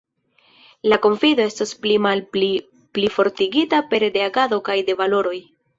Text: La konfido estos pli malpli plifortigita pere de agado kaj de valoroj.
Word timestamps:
La 0.91 0.97
konfido 1.03 1.43
estos 1.51 1.75
pli 1.83 1.99
malpli 2.07 2.51
plifortigita 2.97 3.87
pere 3.95 4.13
de 4.19 4.29
agado 4.31 4.63
kaj 4.71 4.81
de 4.91 5.03
valoroj. 5.05 5.39